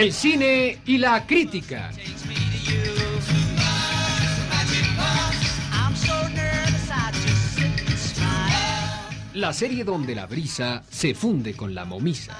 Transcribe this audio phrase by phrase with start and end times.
[0.00, 1.90] El cine y la crítica.
[9.34, 12.34] La serie donde la brisa se funde con la momisa.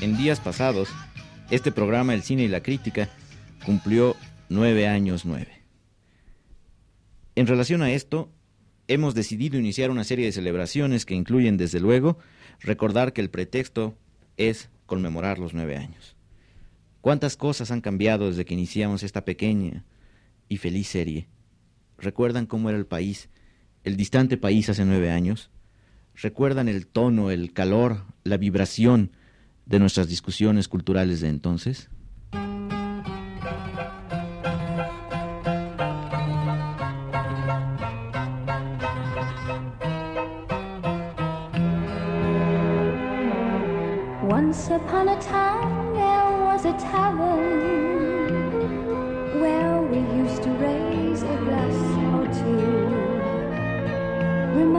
[0.00, 0.88] En días pasados,
[1.50, 3.08] este programa El Cine y la Crítica
[3.66, 4.14] cumplió
[4.48, 5.63] nueve años nueve.
[7.36, 8.30] En relación a esto,
[8.86, 12.18] hemos decidido iniciar una serie de celebraciones que incluyen, desde luego,
[12.60, 13.96] recordar que el pretexto
[14.36, 16.16] es conmemorar los nueve años.
[17.00, 19.84] ¿Cuántas cosas han cambiado desde que iniciamos esta pequeña
[20.48, 21.26] y feliz serie?
[21.98, 23.28] ¿Recuerdan cómo era el país,
[23.82, 25.50] el distante país hace nueve años?
[26.14, 29.10] ¿Recuerdan el tono, el calor, la vibración,
[29.66, 31.88] de nuestras discusiones culturales de entonces?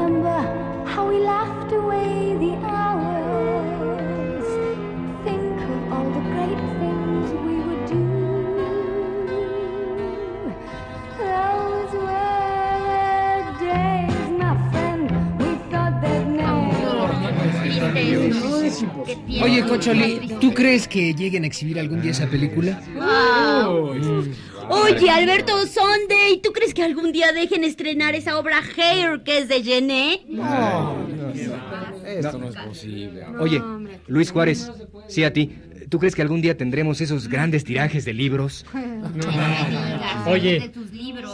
[0.06, 4.45] Remember how we laughed away the hours?
[5.23, 8.06] Think of all the great things we would do.
[11.17, 15.09] Those were the days, my friend.
[15.39, 16.66] We thought they'd never.
[19.42, 22.80] Oye, Cocholi, ¿tú crees que lleguen a exhibir algún día esa película?
[24.69, 29.47] Oye, Alberto Sunday, ¿tú crees que algún día dejen estrenar esa obra Hair que es
[29.47, 30.22] de Gené?
[32.06, 33.25] Esto no es posible.
[33.40, 33.62] Oye,
[34.07, 34.72] Luis Juárez,
[35.07, 35.56] sí a ti.
[35.90, 38.66] ¿Tú crees que algún día tendremos esos grandes tirajes de libros?
[40.25, 40.72] Oye,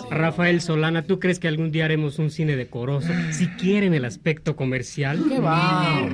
[0.10, 3.10] Rafael Solana, ¿tú crees que algún día haremos un cine decoroso?
[3.32, 5.24] Si quieren el aspecto comercial.
[5.30, 6.06] ¿Qué va?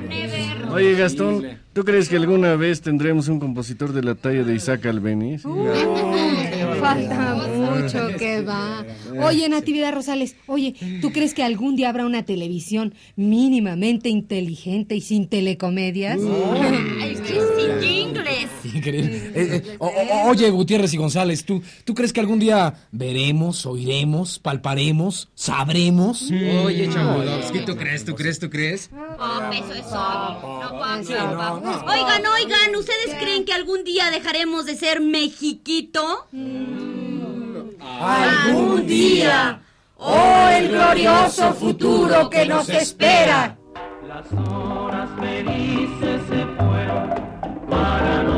[0.72, 4.86] Oye, Gastón, ¿tú crees que alguna vez tendremos un compositor de la talla de Isaac
[4.86, 5.42] Albeniz?
[6.80, 8.84] Falta mucho que va.
[9.22, 15.00] Oye, Natividad Rosales, oye, ¿tú crees que algún día habrá una televisión mínimamente inteligente y
[15.00, 16.20] sin telecomedias?
[16.20, 16.28] Sin
[18.88, 19.32] Increíble.
[19.34, 23.66] Eh, eh, o- o- oye, Gutiérrez y González, ¿tú, ¿tú crees que algún día veremos,
[23.66, 26.30] oiremos, palparemos, sabremos?
[26.64, 28.90] Oye, Chabulovsky, ¿tú crees, tú crees, tú crees?
[29.18, 30.60] Oh, eso es obvio.
[30.62, 30.70] No,
[31.36, 31.90] guapo, guapo.
[31.90, 36.26] Oigan, oigan, ¿ustedes creen que algún día dejaremos de ser Mexiquito?
[37.80, 39.60] Algún día.
[39.96, 43.56] Oh, el glorioso futuro que nos espera.
[44.06, 47.10] Las horas felices se fueron
[47.68, 48.37] para no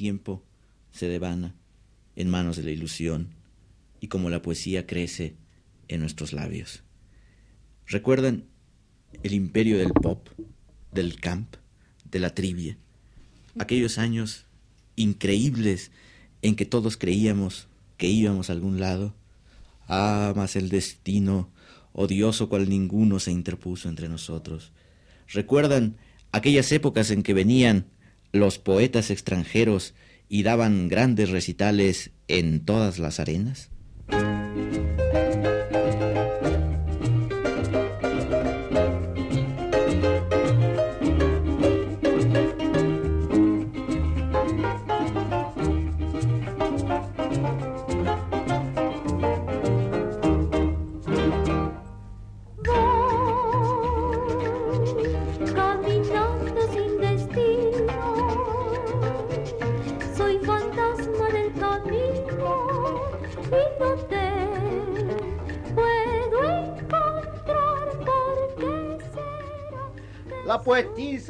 [0.00, 0.42] tiempo
[0.92, 1.54] se devana
[2.16, 3.34] en manos de la ilusión
[4.00, 5.36] y como la poesía crece
[5.88, 6.82] en nuestros labios.
[7.86, 8.44] ¿Recuerdan
[9.22, 10.26] el imperio del pop,
[10.90, 11.56] del camp,
[12.10, 12.78] de la trivia?
[13.58, 14.46] Aquellos años
[14.96, 15.90] increíbles
[16.40, 17.68] en que todos creíamos
[17.98, 19.14] que íbamos a algún lado.
[19.86, 21.50] Ah, mas el destino,
[21.92, 24.72] odioso cual ninguno, se interpuso entre nosotros.
[25.28, 25.98] ¿Recuerdan
[26.32, 27.84] aquellas épocas en que venían
[28.32, 29.94] los poetas extranjeros
[30.28, 33.70] y daban grandes recitales en todas las arenas?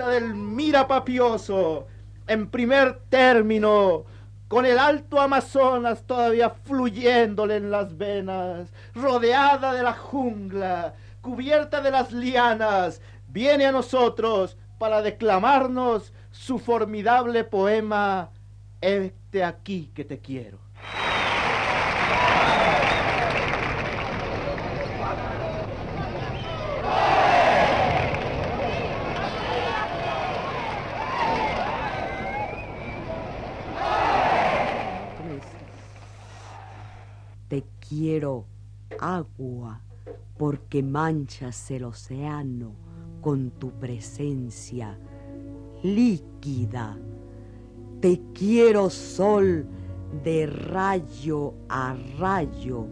[0.09, 1.87] Del Mira Papioso,
[2.27, 4.05] en primer término,
[4.49, 11.91] con el alto Amazonas todavía fluyéndole en las venas, rodeada de la jungla, cubierta de
[11.91, 18.31] las lianas, viene a nosotros para declamarnos su formidable poema,
[18.81, 20.59] Este aquí que te quiero.
[38.01, 38.47] Quiero
[38.99, 39.83] agua
[40.39, 42.73] porque manchas el océano
[43.21, 44.99] con tu presencia
[45.83, 46.97] líquida.
[48.01, 49.67] Te quiero sol
[50.25, 52.87] de rayo a rayo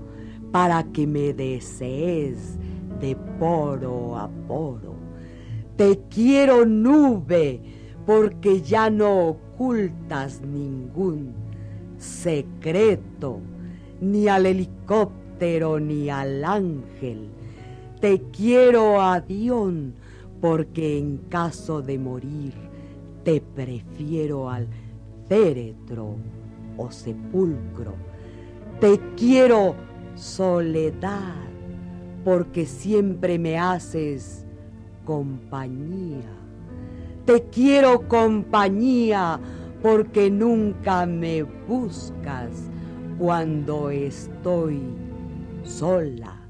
[0.52, 2.58] para que me desees
[3.00, 4.94] de poro a poro.
[5.78, 7.62] Te quiero nube
[8.04, 11.32] porque ya no ocultas ningún
[11.96, 13.40] secreto,
[14.00, 17.28] ni al helicóptero ni al ángel.
[18.00, 19.94] Te quiero avión
[20.40, 22.54] porque en caso de morir
[23.24, 24.68] te prefiero al
[25.28, 26.16] féretro
[26.76, 27.94] o sepulcro.
[28.80, 29.74] Te quiero
[30.14, 31.34] soledad
[32.24, 34.46] porque siempre me haces
[35.04, 36.30] compañía.
[37.24, 39.40] Te quiero compañía
[39.82, 42.67] porque nunca me buscas
[43.18, 44.80] cuando estoy
[45.64, 46.48] sola.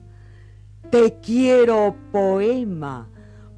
[0.91, 3.09] Te quiero poema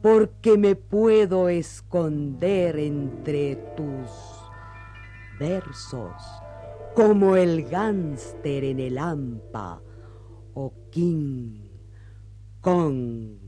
[0.01, 4.11] porque me puedo esconder entre tus
[5.39, 6.15] versos
[6.95, 9.81] como el gánster en el hampa
[10.55, 11.61] o King
[12.61, 13.39] Kong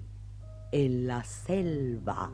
[0.70, 2.30] en la selva.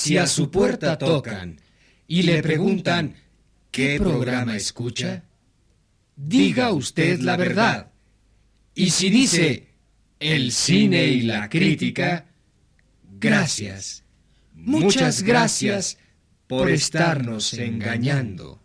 [0.00, 1.60] Si a su puerta tocan
[2.08, 3.16] y le preguntan
[3.70, 5.24] ¿qué programa escucha?
[6.16, 7.92] Diga usted la verdad.
[8.74, 9.74] Y si dice
[10.18, 12.28] el cine y la crítica,
[13.18, 14.02] gracias.
[14.54, 15.98] Muchas gracias
[16.46, 18.62] por estarnos engañando.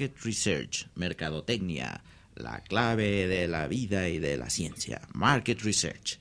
[0.00, 2.00] Market Research, Mercadotecnia,
[2.36, 5.02] la clave de la vida y de la ciencia.
[5.12, 6.18] Market Research.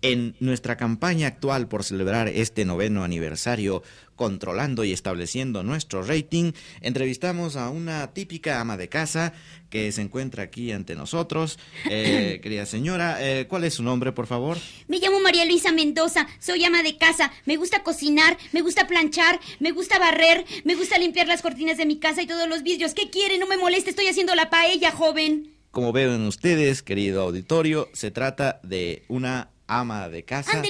[0.00, 3.82] En nuestra campaña actual por celebrar este noveno aniversario,
[4.14, 9.32] controlando y estableciendo nuestro rating, entrevistamos a una típica ama de casa
[9.70, 11.58] que se encuentra aquí ante nosotros.
[11.90, 14.56] Eh, querida señora, eh, ¿cuál es su nombre, por favor?
[14.86, 19.40] Me llamo María Luisa Mendoza, soy ama de casa, me gusta cocinar, me gusta planchar,
[19.58, 22.94] me gusta barrer, me gusta limpiar las cortinas de mi casa y todos los vidrios.
[22.94, 23.38] ¿Qué quiere?
[23.38, 25.54] No me moleste, estoy haciendo la paella, joven.
[25.72, 30.62] Como ven ustedes, querido auditorio, se trata de una ama de casa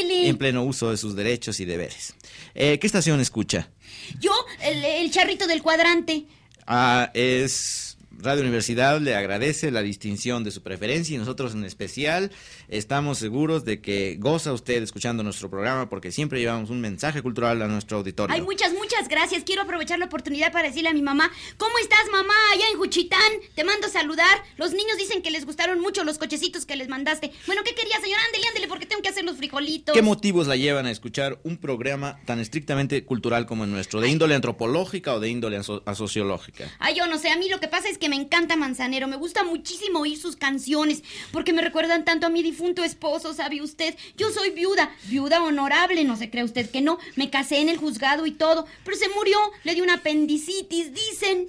[0.00, 2.14] en pleno uso de sus derechos y deberes.
[2.54, 3.70] Eh, ¿Qué estación escucha?
[4.18, 6.24] Yo, el, el charrito del cuadrante.
[6.66, 12.32] Ah, es Radio Universidad le agradece la distinción de su preferencia y nosotros en especial
[12.68, 17.60] estamos seguros de que goza usted escuchando nuestro programa porque siempre llevamos un mensaje cultural
[17.62, 18.34] a nuestro auditorio.
[18.34, 19.44] Ay, muchas, muchas gracias.
[19.44, 22.34] Quiero aprovechar la oportunidad para decirle a mi mamá, ¿cómo estás, mamá?
[22.52, 23.18] Allá en Juchitán.
[23.54, 24.42] Te mando a saludar.
[24.56, 27.32] Los niños dicen que les gustaron mucho los cochecitos que les mandaste.
[27.46, 28.20] Bueno, ¿qué quería, señora?
[28.26, 29.94] Ándele, ándele, porque tengo que hacer los frijolitos.
[29.94, 34.00] ¿Qué motivos la llevan a escuchar un programa tan estrictamente cultural como el nuestro?
[34.00, 36.70] ¿De índole antropológica o de índole aso- sociológica?
[36.78, 39.16] Ay, yo no sé, a mí lo que pasa es que me encanta Manzanero, me
[39.16, 43.94] gusta muchísimo oír sus canciones, porque me recuerdan tanto a mi difunto esposo, ¿sabe usted?
[44.16, 47.76] Yo soy viuda, viuda honorable, no se cree usted que no, me casé en el
[47.76, 51.46] juzgado y todo, pero se murió, le dio una apendicitis, dicen.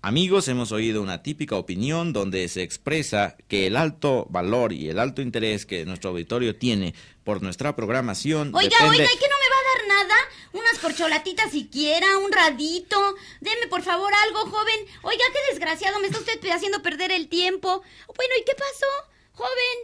[0.00, 4.98] Amigos, hemos oído una típica opinión donde se expresa que el alto valor y el
[4.98, 9.02] alto interés que nuestro auditorio tiene por nuestra programación Oiga, depende...
[9.02, 10.14] oiga, ¿y que no me va a dar nada?
[10.52, 13.14] Unas corcholatitas siquiera, un radito.
[13.40, 14.80] Deme por favor algo, joven.
[15.02, 17.82] Oiga, qué desgraciado, me está usted haciendo perder el tiempo.
[18.16, 19.78] Bueno, ¿y qué pasó, ¡Joven!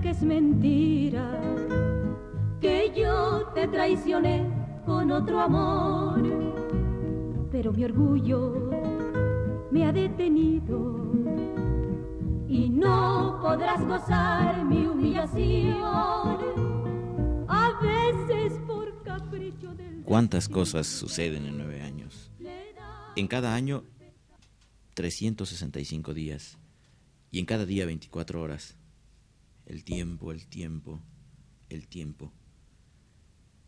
[0.00, 1.22] Que es mentira
[2.60, 4.50] que yo te traicioné
[4.84, 6.51] con otro amor
[7.62, 8.70] pero mi orgullo
[9.70, 11.12] me ha detenido
[12.48, 16.38] y no podrás gozar mi humillación.
[17.46, 20.02] A veces por capricho del...
[20.02, 22.32] ¿Cuántas cosas suceden en nueve años?
[23.14, 23.84] En cada año,
[24.94, 26.58] 365 días.
[27.30, 28.76] Y en cada día, 24 horas.
[29.66, 31.00] El tiempo, el tiempo,
[31.68, 32.32] el tiempo.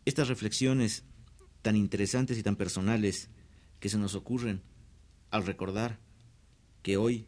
[0.03, 1.05] Estas reflexiones
[1.61, 3.29] tan interesantes y tan personales
[3.79, 4.61] que se nos ocurren
[5.31, 5.99] al recordar
[6.81, 7.27] que hoy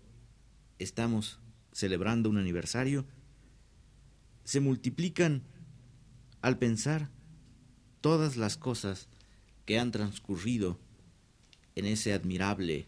[0.79, 1.39] estamos
[1.71, 3.05] celebrando un aniversario,
[4.43, 5.43] se multiplican
[6.41, 7.09] al pensar
[8.01, 9.07] todas las cosas
[9.65, 10.79] que han transcurrido
[11.75, 12.87] en ese admirable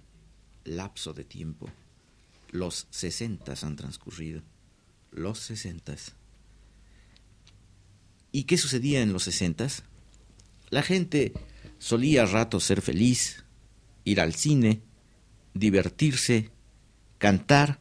[0.63, 1.69] lapso de tiempo.
[2.51, 4.41] Los sesentas han transcurrido.
[5.11, 6.13] Los sesentas.
[8.31, 9.83] ¿Y qué sucedía en los sesentas?
[10.69, 11.33] La gente
[11.79, 13.43] solía a ratos ser feliz,
[14.03, 14.81] ir al cine,
[15.53, 16.51] divertirse,
[17.17, 17.79] cantar,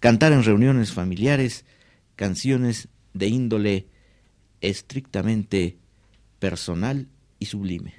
[0.00, 1.64] cantar en reuniones familiares
[2.16, 3.88] canciones de índole
[4.60, 5.78] estrictamente
[6.38, 7.08] personal
[7.38, 7.94] y sublime.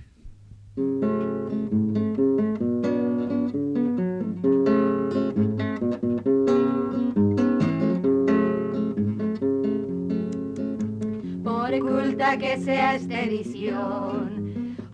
[11.44, 14.45] Por culta que sea esta edición,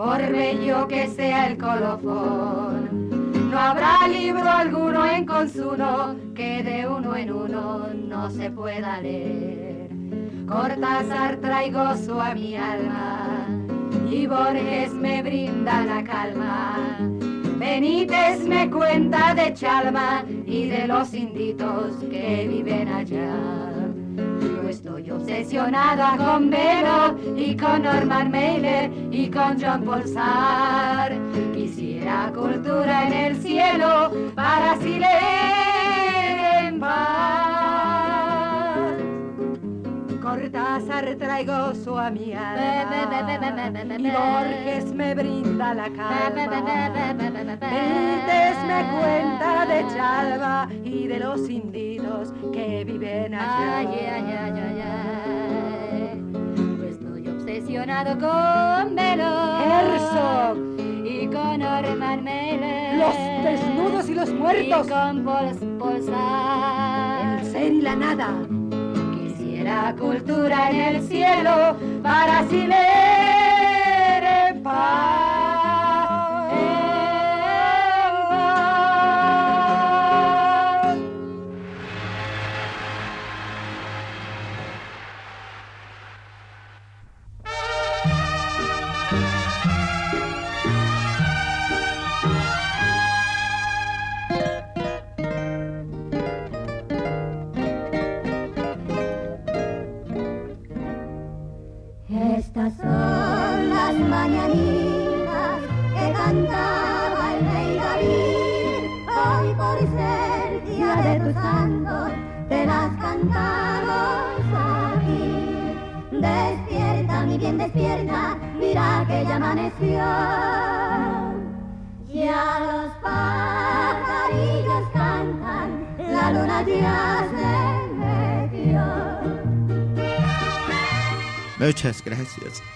[0.03, 7.15] por bello que sea el colofón, no habrá libro alguno en consuno que de uno
[7.15, 9.91] en uno no se pueda leer.
[10.48, 13.46] Cortázar traigo gozo a mi alma
[14.10, 16.98] y Borges me brinda la calma.
[17.60, 23.80] Benítez me cuenta de Chalma y de los inditos que viven allá.
[24.83, 31.19] Estoy obsesionada con Vero y con Norman Mailer y con John Sartre.
[31.53, 34.00] Quisiera cultura en el cielo
[41.15, 46.30] Traigo su a mi alma y Borges me brinda la calma.
[47.60, 53.77] Benítez me cuenta de Chalva y de los inditos que viven allá.
[53.77, 54.84] Ay, ay,
[56.89, 59.60] estoy obsesionado con Velo.
[59.63, 60.58] Herzog.
[61.06, 62.98] Y con Norman Mailer.
[62.98, 64.88] Los desnudos y los muertos.
[64.88, 67.39] Y con Paul Sartre.
[67.39, 68.61] El ser y la nada.
[69.62, 75.30] Quisiera cultura en el cielo para así leer en paz.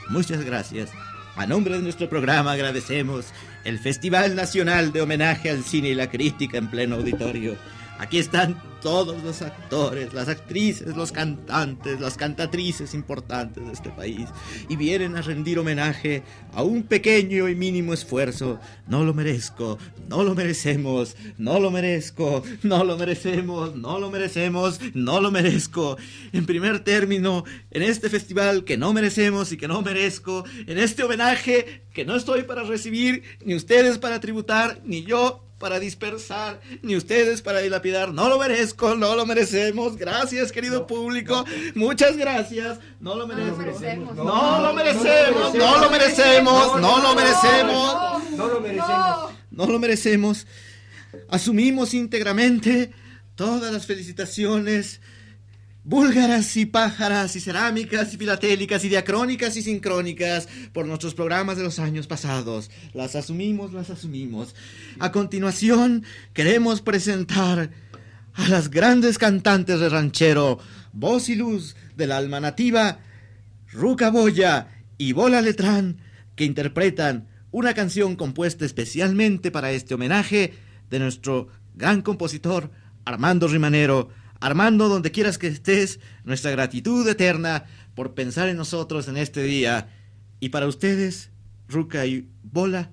[0.09, 0.91] Muchas gracias.
[1.35, 3.25] A nombre de nuestro programa agradecemos
[3.65, 7.57] el Festival Nacional de Homenaje al Cine y la Crítica en pleno auditorio.
[7.97, 14.27] Aquí están todos los actores, las actrices, los cantantes, las cantatrices importantes de este país
[14.69, 16.21] y vienen a rendir homenaje
[16.53, 18.59] a un pequeño y mínimo esfuerzo.
[18.87, 24.79] No lo merezco, no lo merecemos, no lo merezco, no lo merecemos, no lo merecemos,
[24.93, 25.97] no lo merezco.
[26.31, 31.03] En primer término, en este festival que no merecemos y que no merezco, en este
[31.03, 36.95] homenaje que no estoy para recibir, ni ustedes para tributar, ni yo para dispersar, ni
[36.95, 38.13] ustedes para dilapidar.
[38.13, 39.97] No lo merezco, no lo merecemos.
[39.97, 41.43] Gracias, querido público.
[41.73, 42.77] Muchas gracias.
[42.99, 44.15] No lo merecemos.
[44.15, 48.31] No lo merecemos, no lo merecemos, no lo merecemos.
[48.37, 49.31] No lo merecemos.
[49.49, 50.45] No lo merecemos.
[51.29, 52.91] Asumimos íntegramente
[53.33, 55.01] todas las felicitaciones
[55.85, 61.63] búlgaras y pájaras y cerámicas y filatélicas y diacrónicas y sincrónicas por nuestros programas de
[61.63, 62.71] los años pasados.
[62.93, 64.55] Las asumimos, las asumimos.
[64.99, 67.69] A continuación, queremos presentar
[68.33, 70.59] a las grandes cantantes de ranchero,
[70.91, 72.99] voz y luz del alma nativa,
[73.71, 75.97] Ruca Boya y Bola Letrán,
[76.35, 80.53] que interpretan una canción compuesta especialmente para este homenaje
[80.89, 82.71] de nuestro gran compositor
[83.05, 84.24] Armando Rimanero.
[84.39, 87.65] Armando, donde quieras que estés, nuestra gratitud eterna
[87.95, 89.93] por pensar en nosotros en este día.
[90.39, 91.31] Y para ustedes,
[91.67, 92.91] Ruca y Bola,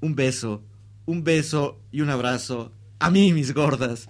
[0.00, 0.62] un beso,
[1.06, 2.72] un beso y un abrazo.
[2.98, 4.08] A mí, mis gordas.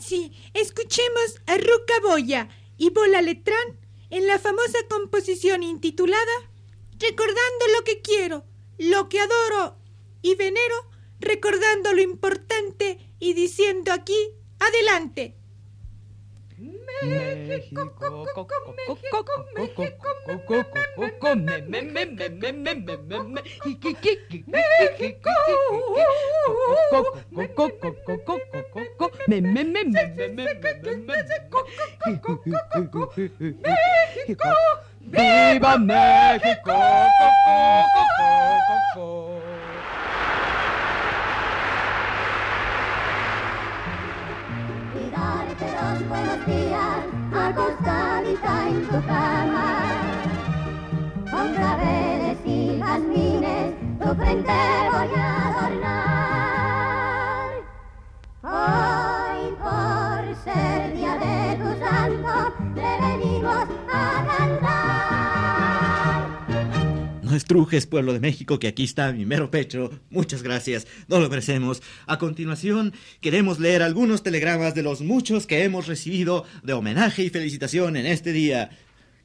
[0.00, 3.78] Sí, escuchemos a Ruca Boya y Bola Letrán
[4.10, 6.50] en la famosa composición intitulada
[6.98, 8.44] Recordando lo que quiero,
[8.78, 9.76] lo que adoro
[10.22, 10.74] y venero,
[11.20, 14.16] recordando lo importante y diciendo aquí,
[14.58, 15.36] adelante.
[33.66, 34.48] México,
[35.00, 36.72] ¡Viva México!
[37.96, 39.55] y darte
[45.60, 49.86] los buenos días acostadita en tu cama.
[51.30, 54.52] Con claveles y jazmines tu frente
[54.92, 55.75] voy a.
[67.46, 70.00] estrujes, pueblo de México, que aquí está mi mero pecho.
[70.10, 71.80] Muchas gracias, no lo merecemos.
[72.08, 77.30] A continuación, queremos leer algunos telegramas de los muchos que hemos recibido de homenaje y
[77.30, 78.70] felicitación en este día.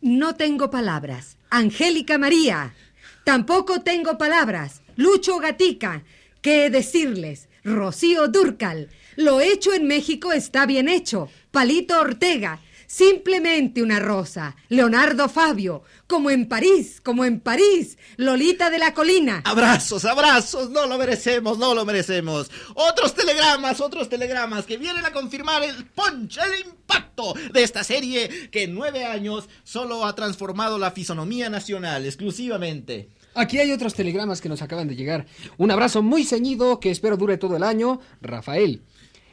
[0.01, 1.37] No tengo palabras.
[1.49, 2.75] Angélica María.
[3.23, 4.83] Tampoco tengo palabras.
[4.97, 6.03] Lucho Gatica.
[6.43, 7.49] ¿Qué decirles?
[7.63, 8.89] Rocío Durcal.
[9.15, 11.27] Lo hecho en México está bien hecho.
[11.49, 12.59] Palito Ortega.
[12.91, 14.53] Simplemente una rosa.
[14.67, 15.83] Leonardo Fabio.
[16.07, 17.97] Como en París, como en París.
[18.17, 19.41] Lolita de la Colina.
[19.45, 22.51] Abrazos, abrazos, no lo merecemos, no lo merecemos.
[22.75, 28.49] Otros telegramas, otros telegramas que vienen a confirmar el punch, el impacto de esta serie
[28.51, 33.07] que en nueve años solo ha transformado la fisonomía nacional exclusivamente.
[33.35, 35.27] Aquí hay otros telegramas que nos acaban de llegar.
[35.57, 38.81] Un abrazo muy ceñido que espero dure todo el año, Rafael.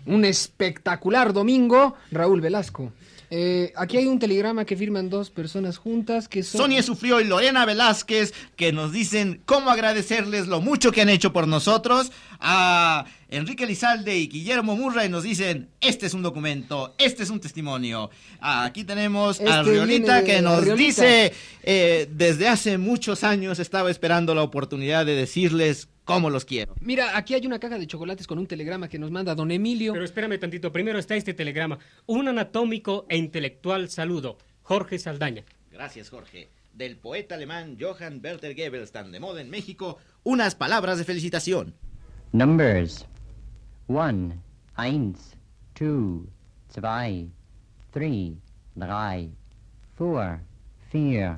[0.06, 2.92] Un espectacular domingo, Raúl Velasco.
[3.30, 6.62] Eh, aquí hay un telegrama que firman dos personas juntas que son...
[6.62, 11.32] Sonia Sufrió y Lorena Velázquez que nos dicen cómo agradecerles lo mucho que han hecho
[11.32, 12.10] por nosotros.
[12.40, 17.40] A Enrique Lizalde y Guillermo Murray nos dicen, este es un documento, este es un
[17.40, 18.10] testimonio.
[18.40, 24.34] Aquí tenemos a Este Riolita que nos dice, eh, desde hace muchos años estaba esperando
[24.34, 26.74] la oportunidad de decirles cómo los quiero.
[26.80, 29.92] Mira, aquí hay una caja de chocolates con un telegrama que nos manda don Emilio.
[29.92, 31.78] Pero espérame tantito, primero está este telegrama.
[32.06, 34.38] Un anatómico e intelectual saludo.
[34.62, 35.44] Jorge Saldaña.
[35.70, 36.48] Gracias, Jorge.
[36.72, 41.74] Del poeta alemán Johann Werther Goebbels, tan de moda en México, unas palabras de felicitación.
[42.32, 43.06] Numbers.
[43.88, 44.40] One,
[44.78, 45.36] eins,
[45.74, 46.26] two,
[46.70, 47.30] zwei,
[47.92, 48.38] three,
[48.74, 49.30] drei,
[49.94, 50.40] four,
[50.90, 51.36] vier,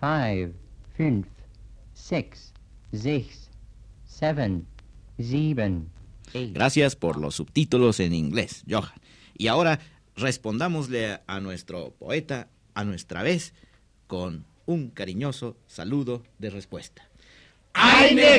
[0.00, 0.52] five,
[0.96, 1.26] fünf,
[1.94, 2.52] six,
[2.92, 3.47] sechs,
[4.18, 4.66] seven,
[5.18, 5.90] sieben,
[6.34, 6.52] eight.
[6.52, 9.00] Gracias por los subtítulos en inglés, Johan.
[9.36, 9.78] Y ahora
[10.16, 13.54] respondámosle a nuestro poeta a nuestra vez
[14.08, 17.08] con un cariñoso saludo de respuesta.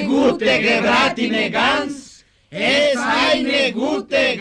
[0.06, 4.38] Gute Gans es gute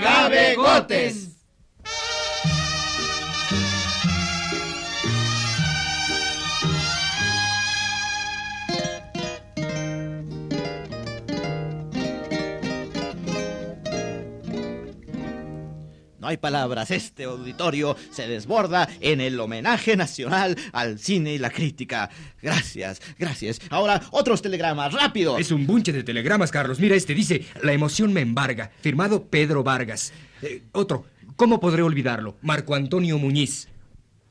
[16.19, 21.51] No hay palabras, este auditorio se desborda en el homenaje nacional al cine y la
[21.51, 22.11] crítica.
[22.43, 23.61] Gracias, gracias.
[23.71, 25.39] Ahora, otros telegramas, rápido.
[25.39, 26.81] Es un bunche de telegramas, Carlos.
[26.81, 28.73] Mira, este dice, la emoción me embarga.
[28.81, 30.13] Firmado Pedro Vargas.
[30.43, 32.37] Eh, otro, ¿cómo podré olvidarlo?
[32.43, 33.69] Marco Antonio Muñiz.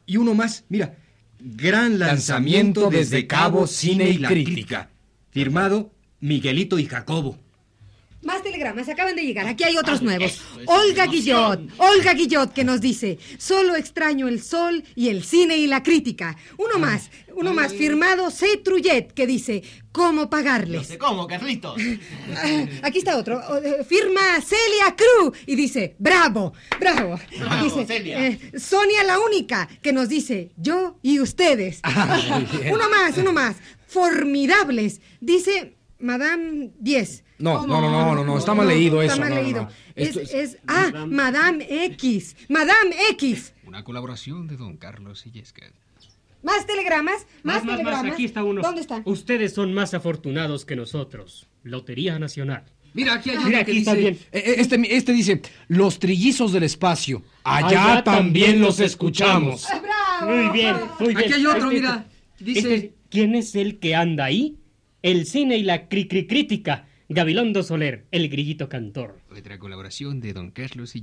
[0.06, 0.95] Y uno más, mira,
[1.39, 4.89] gran lanzamiento desde Cabo Cine y la Crítica.
[5.32, 7.38] Firmado Miguelito y Jacobo.
[8.23, 9.47] Más telegramas, acaban de llegar.
[9.47, 10.41] Aquí hay otros nuevos.
[10.65, 15.67] Olga Guillot, Olga Guillot que nos dice, solo extraño el sol y el cine y
[15.67, 16.36] la crítica.
[16.58, 18.58] Uno más, uno más, firmado C.
[18.58, 20.88] Trullet, que dice, ¿cómo pagarles?
[20.88, 21.77] sé cómo, Carlitos.
[22.82, 23.39] Aquí está otro.
[23.63, 27.19] Eh, Firma Celia Cruz y dice, bravo, bravo.
[27.39, 28.27] Bravo, dice, Celia.
[28.27, 31.82] eh, Sonia la única que nos dice, yo y ustedes.
[32.71, 33.58] uno más, uno más.
[33.88, 34.99] Formidables.
[35.21, 37.23] Dice Madame 10.
[37.39, 39.13] No, no, no, no, no, no, está mal leído eso.
[39.13, 39.63] Está mal leído.
[39.63, 39.69] no.
[39.95, 42.36] Es, Esto es- es- ah, Madame X.
[42.49, 43.53] Madame X.
[43.65, 45.71] Una colaboración de don Carlos Illescas.
[46.43, 48.13] Más telegramas, más, Más, más, más, telegramas.
[48.13, 48.62] aquí está uno.
[48.62, 49.01] ¿Dónde están?
[49.05, 51.47] Ustedes son más afortunados que nosotros.
[51.63, 52.63] Lotería Nacional.
[52.93, 54.01] Mira, aquí hay Mira, aquí que está dice...
[54.12, 54.19] bien.
[54.31, 57.21] Eh, eh, Este, este dice, los trillizos del espacio.
[57.43, 59.67] Allá, también los escuchamos.
[60.25, 61.17] Muy bien, muy bien.
[61.17, 62.05] Aquí hay otro, Este- mira.
[62.39, 62.60] Dice...
[62.75, 64.57] este- ¿Quién es el que anda ahí?
[65.03, 66.88] El cine y la cri cri crítica.
[67.10, 69.21] Gabilondo Soler, el grillito cantor.
[69.31, 71.01] Otra colaboración de Don Carlos y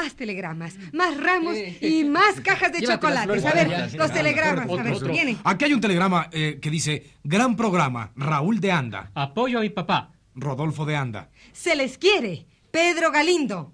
[0.00, 3.44] Más telegramas, más ramos y más cajas de chocolates.
[3.44, 5.38] A ver, los telegramas, a ver, vienen.
[5.42, 9.10] Aquí hay un telegrama eh, que dice, gran programa, Raúl de Anda.
[9.12, 10.12] Apoyo a mi papá.
[10.36, 11.30] Rodolfo de Anda.
[11.52, 12.46] Se les quiere.
[12.70, 13.72] Pedro Galindo.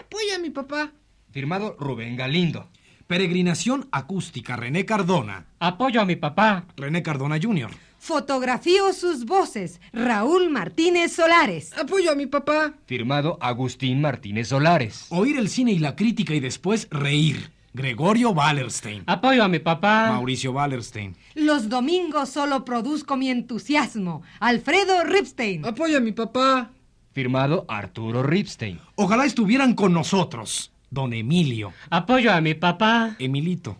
[0.00, 0.92] Apoya a mi papá.
[1.30, 2.70] Firmado Rubén Galindo.
[3.06, 5.48] Peregrinación acústica, René Cardona.
[5.58, 6.64] Apoyo a mi papá.
[6.78, 7.70] René Cardona Jr.
[8.00, 9.78] Fotografío sus voces.
[9.92, 11.76] Raúl Martínez Solares.
[11.76, 12.72] Apoyo a mi papá.
[12.86, 15.06] Firmado Agustín Martínez Solares.
[15.10, 17.50] Oír el cine y la crítica y después reír.
[17.74, 19.02] Gregorio Wallerstein.
[19.06, 20.12] Apoyo a mi papá.
[20.12, 21.14] Mauricio Wallerstein.
[21.34, 24.22] Los domingos solo produzco mi entusiasmo.
[24.40, 25.66] Alfredo Ripstein.
[25.66, 26.70] Apoyo a mi papá.
[27.12, 28.80] Firmado Arturo Ripstein.
[28.94, 30.72] Ojalá estuvieran con nosotros.
[30.88, 31.74] Don Emilio.
[31.90, 33.14] Apoyo a mi papá.
[33.18, 33.76] Emilito.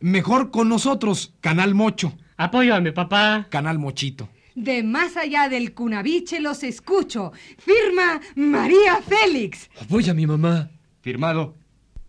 [0.00, 2.12] Mejor con nosotros, Canal Mocho.
[2.36, 3.46] Apoyo a mi papá.
[3.48, 4.28] Canal Mochito.
[4.54, 7.32] De más allá del cunaviche los escucho.
[7.58, 9.70] Firma María Félix.
[9.80, 10.70] Apoya a mi mamá.
[11.00, 11.56] Firmado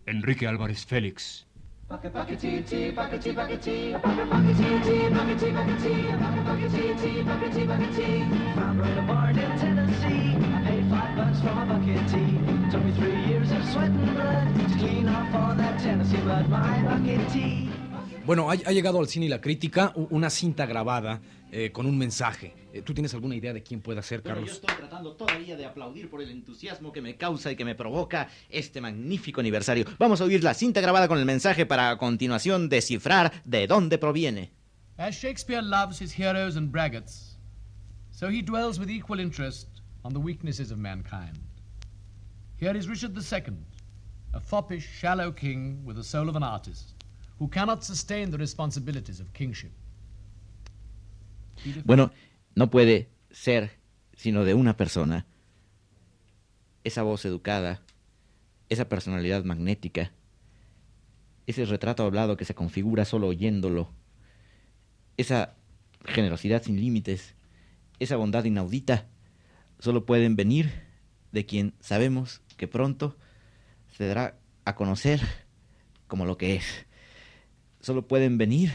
[0.06, 1.46] Enrique Álvarez Félix.
[18.26, 21.20] Bueno, ha, ha llegado al cine y la crítica una cinta grabada
[21.52, 22.54] eh, con un mensaje.
[22.72, 24.56] Eh, ¿Tú tienes alguna idea de quién pueda ser, Pero yo Carlos?
[24.56, 28.28] estoy tratando todavía de aplaudir por el entusiasmo que me causa y que me provoca
[28.50, 29.84] este magnífico aniversario.
[29.98, 33.96] Vamos a oír la cinta grabada con el mensaje para a continuación descifrar de dónde
[33.96, 34.50] proviene.
[34.98, 37.38] As Shakespeare loves his heroes and braggarts,
[38.10, 39.68] so he dwells with equal interest
[40.02, 41.38] on the weaknesses of mankind.
[42.58, 43.54] Here is Richard II,
[44.34, 46.94] a foppish, shallow king with the soul of an artist,
[47.38, 49.70] who cannot sustain the responsibilities of kingship.
[51.84, 52.12] Bueno,
[52.54, 53.70] no puede ser
[54.16, 55.26] sino de una persona.
[56.84, 57.82] Esa voz educada,
[58.68, 60.12] esa personalidad magnética,
[61.46, 63.90] ese retrato hablado que se configura solo oyéndolo,
[65.16, 65.54] esa
[66.04, 67.34] generosidad sin límites,
[67.98, 69.06] esa bondad inaudita,
[69.78, 70.70] solo pueden venir
[71.32, 73.16] de quien sabemos que pronto
[73.96, 75.20] se dará a conocer
[76.06, 76.85] como lo que es.
[77.86, 78.72] Solo pueden venir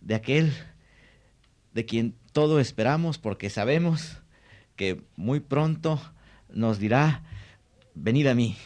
[0.00, 0.54] de aquel
[1.74, 4.22] de quien todo esperamos porque sabemos
[4.74, 6.00] que muy pronto
[6.48, 7.24] nos dirá,
[7.94, 8.56] venid a mí.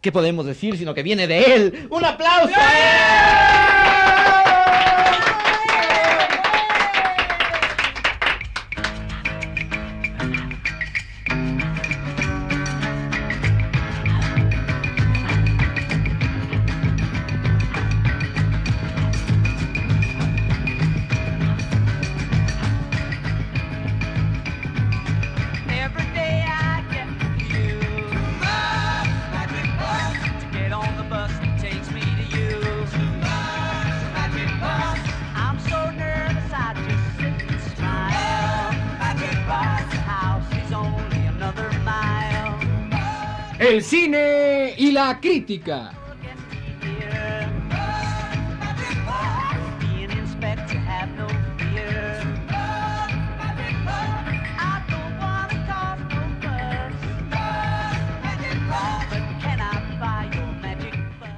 [0.00, 1.86] ¿Qué podemos decir sino que viene de él?
[1.92, 2.56] ¡Un aplauso!
[45.06, 45.62] Magic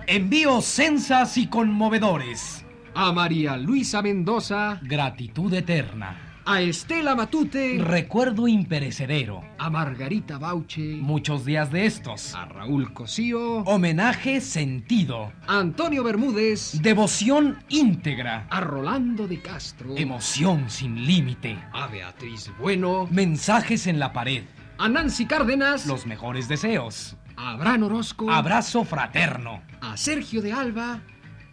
[0.06, 2.64] Envíos sensas y conmovedores.
[2.94, 4.80] A María Luisa Mendoza.
[4.82, 6.27] Gratitud eterna.
[6.50, 7.76] A Estela Matute.
[7.78, 9.42] Recuerdo imperecedero.
[9.58, 10.96] A Margarita Bauche.
[10.96, 12.34] Muchos días de estos.
[12.34, 13.58] A Raúl Cosío.
[13.66, 15.30] Homenaje sentido.
[15.46, 16.80] A Antonio Bermúdez.
[16.80, 18.46] Devoción íntegra.
[18.48, 19.94] A Rolando de Castro.
[19.98, 21.58] Emoción sin límite.
[21.74, 23.06] A Beatriz Bueno.
[23.10, 24.44] Mensajes en la pared.
[24.78, 25.84] A Nancy Cárdenas.
[25.84, 27.18] Los mejores deseos.
[27.36, 28.30] A Abraham Orozco.
[28.30, 29.60] Abrazo fraterno.
[29.82, 31.02] A Sergio de Alba.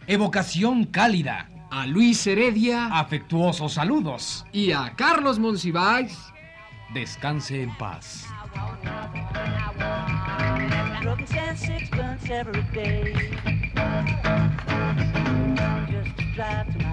[0.06, 1.50] Evocación cálida.
[1.76, 2.86] A Luis Heredia.
[2.86, 4.46] Afectuosos saludos.
[4.50, 6.16] Y a Carlos Monsiváis.
[6.94, 8.24] Descanse en paz.
[16.36, 16.85] drive to